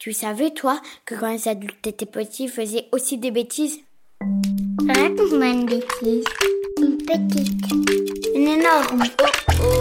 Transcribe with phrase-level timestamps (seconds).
[0.00, 3.80] Tu savais, toi, que quand les adultes étaient petits, ils faisaient aussi des bêtises?
[4.88, 6.24] Raconte-moi une bêtise.
[6.78, 7.70] Une petite.
[8.34, 9.02] Une énorme.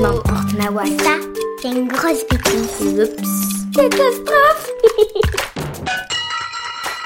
[0.01, 0.85] N'importe ma voix.
[0.85, 1.15] Ça,
[1.61, 2.99] c'est une grosse bêtise.
[2.99, 3.73] Oups.
[3.73, 4.69] Catastrophe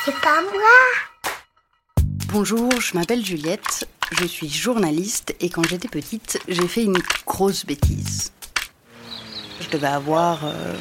[0.06, 0.80] C'est pas moi.
[2.30, 7.64] Bonjour, je m'appelle Juliette, je suis journaliste et quand j'étais petite, j'ai fait une grosse
[7.64, 8.32] bêtise.
[9.62, 10.74] Je devais avoir euh,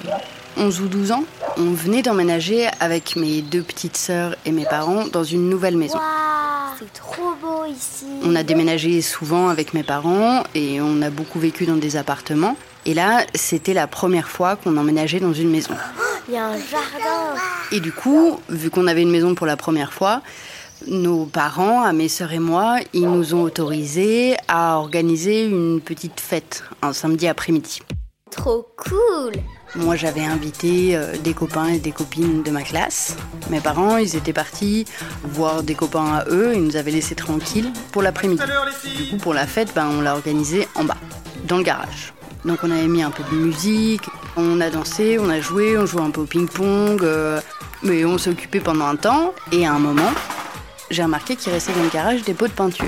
[0.57, 1.25] 11 ou 12 ans.
[1.57, 5.99] On venait d'emménager avec mes deux petites sœurs et mes parents dans une nouvelle maison.
[6.79, 8.07] C'est trop beau ici.
[8.25, 12.57] On a déménagé souvent avec mes parents et on a beaucoup vécu dans des appartements.
[12.87, 15.75] Et là, c'était la première fois qu'on emménageait dans une maison.
[16.29, 17.41] Il y a un jardin.
[17.71, 20.23] Et du coup, vu qu'on avait une maison pour la première fois,
[20.89, 26.21] nos parents, à mes sœurs et moi, ils nous ont autorisés à organiser une petite
[26.21, 27.83] fête un samedi après-midi.
[28.31, 29.35] Trop cool
[29.75, 33.17] Moi, j'avais invité euh, des copains et des copines de ma classe.
[33.51, 34.85] Mes parents, ils étaient partis
[35.25, 36.53] voir des copains à eux.
[36.55, 38.43] Ils nous avaient laissés tranquilles pour l'après-midi.
[38.99, 40.99] Du coup, pour la fête, ben, on l'a organisée en bas,
[41.49, 42.13] dans le garage.
[42.45, 44.03] Donc, on avait mis un peu de musique,
[44.37, 47.03] on a dansé, on a joué, on jouait un peu au ping-pong.
[47.03, 47.41] euh,
[47.83, 49.33] mais on s'est occupé pendant un temps.
[49.53, 50.13] Et à un moment,
[50.91, 52.87] j'ai remarqué qu'il restait dans le garage des pots de peinture.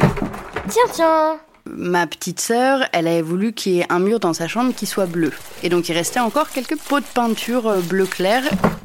[0.69, 4.48] Tiens, tiens Ma petite sœur, elle avait voulu qu'il y ait un mur dans sa
[4.48, 5.33] chambre qui soit bleu.
[5.62, 8.43] Et donc il restait encore quelques pots de peinture euh, bleu clair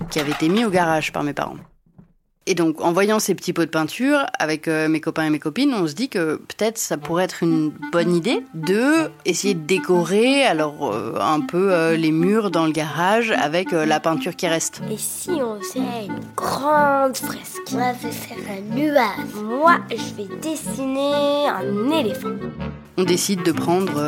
[0.09, 1.57] qui avaient été mis au garage par mes parents.
[2.49, 5.37] Et donc en voyant ces petits pots de peinture avec euh, mes copains et mes
[5.37, 9.63] copines, on se dit que peut-être ça pourrait être une bonne idée de essayer de
[9.67, 14.47] décorer alors euh, un peu euh, les murs dans le garage avec la peinture qui
[14.47, 14.81] reste.
[14.91, 17.71] Et si on faisait une grande fresque?
[17.71, 19.43] Moi, je vais faire un nuage.
[19.43, 22.29] Moi, je vais dessiner un éléphant.
[22.97, 24.01] On décide de prendre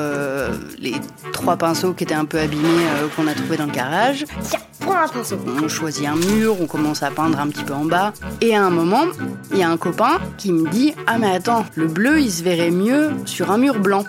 [0.80, 0.96] les
[1.32, 4.26] trois pinceaux qui étaient un peu abîmés qu'on a trouvés dans le garage.
[4.42, 5.38] Tiens, prends un pinceau.
[5.64, 8.12] On choisit un mur, on commence à peindre un petit peu en bas.
[8.42, 9.06] Et à un moment,
[9.52, 12.44] il y a un copain qui me dit Ah, mais attends, le bleu il se
[12.44, 14.04] verrait mieux sur un mur blanc.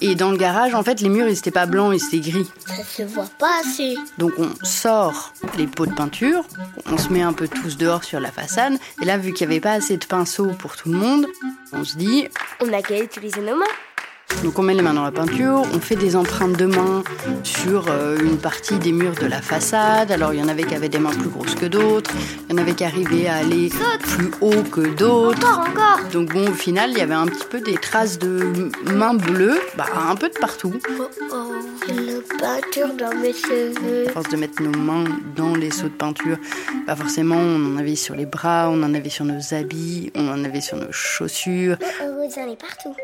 [0.00, 2.50] Et dans le garage, en fait, les murs ils étaient pas blancs, ils étaient gris.
[2.66, 3.94] Ça se voit pas assez.
[4.18, 6.44] Donc on sort les pots de peinture,
[6.90, 8.74] on se met un peu tous dehors sur la façade.
[9.00, 11.26] Et là, vu qu'il n'y avait pas assez de pinceaux pour tout le monde,
[11.72, 12.28] on se dit
[12.60, 13.64] On a qu'à utiliser nos mains.
[14.44, 17.04] Donc on met les mains dans la peinture, on fait des empreintes de mains
[17.42, 20.10] sur euh, une partie des murs de la façade.
[20.10, 22.10] Alors il y en avait qui avaient des mains plus grosses que d'autres,
[22.48, 23.70] il y en avait qui arrivaient à aller
[24.00, 25.38] plus haut que d'autres.
[25.38, 28.70] Encore, encore Donc bon, au final, il y avait un petit peu des traces de
[28.92, 30.74] mains bleues, bah, un peu de partout.
[30.98, 31.41] Oh oh,
[31.88, 34.08] de peinture dans mes cheveux.
[34.08, 35.04] À force de mettre nos mains
[35.36, 36.38] dans les seaux de peinture,
[36.86, 40.28] bah forcément, on en avait sur les bras, on en avait sur nos habits, on
[40.28, 41.76] en avait sur nos chaussures.
[41.80, 42.94] Oh, vous en avez partout.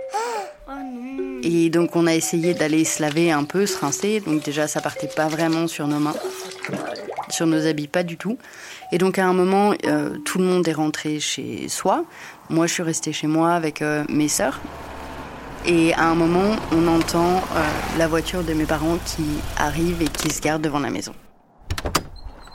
[0.69, 4.21] Oh non Et donc on a essayé d'aller se laver un peu, se rincer.
[4.21, 6.15] Donc déjà ça partait pas vraiment sur nos mains,
[7.31, 8.39] sur nos habits pas du tout.
[8.93, 12.05] Et donc à un moment, euh, tout le monde est rentré chez soi.
[12.51, 14.61] Moi je suis restée chez moi avec euh, mes sœurs.
[15.71, 17.69] Et à un moment, on entend euh,
[17.99, 19.27] la voiture de mes parents qui
[19.59, 21.13] arrive et qui se garde devant la maison.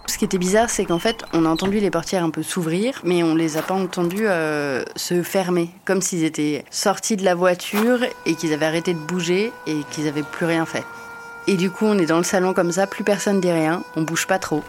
[0.07, 3.01] Ce qui était bizarre, c'est qu'en fait, on a entendu les portières un peu s'ouvrir,
[3.03, 7.35] mais on les a pas entendues euh, se fermer, comme s'ils étaient sortis de la
[7.35, 10.83] voiture et qu'ils avaient arrêté de bouger et qu'ils avaient plus rien fait.
[11.45, 14.01] Et du coup, on est dans le salon comme ça, plus personne dit rien, on
[14.01, 14.63] bouge pas trop.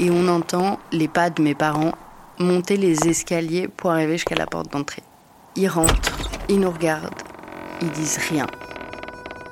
[0.00, 1.92] Et on entend les pas de mes parents
[2.40, 5.02] monter les escaliers pour arriver jusqu'à la porte d'entrée.
[5.54, 6.18] Ils rentrent,
[6.48, 7.14] ils nous regardent,
[7.82, 8.46] ils disent rien.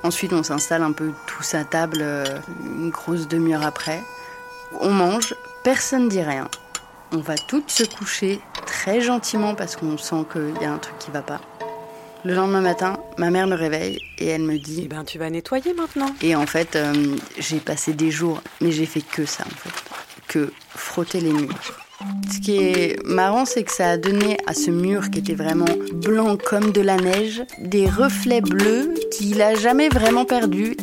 [0.03, 2.25] Ensuite, on s'installe un peu tous à table, euh,
[2.63, 4.01] une grosse demi-heure après.
[4.79, 6.47] On mange, personne dit rien.
[7.11, 10.97] On va toutes se coucher très gentiment parce qu'on sent qu'il y a un truc
[10.99, 11.39] qui va pas.
[12.23, 14.87] Le lendemain matin, ma mère me réveille et elle me Eh dit.
[14.87, 16.09] ben, tu vas nettoyer maintenant.
[16.21, 19.73] Et en fait, euh, j'ai passé des jours, mais j'ai fait que ça en fait,
[20.27, 21.53] que frotter les murs.
[22.31, 25.65] Ce qui est marrant, c'est que ça a donné à ce mur qui était vraiment
[25.93, 30.75] blanc comme de la neige des reflets bleus qu'il a jamais vraiment perdu.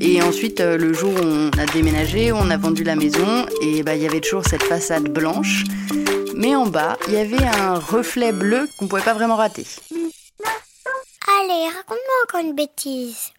[0.00, 3.82] Et ensuite, euh, le jour où on a déménagé, on a vendu la maison et
[3.82, 5.64] bah, il y avait toujours cette façade blanche.
[6.36, 9.66] Mais en bas, il y avait un reflet bleu qu'on pouvait pas vraiment rater.
[11.40, 13.33] Allez, raconte-moi encore une bêtise.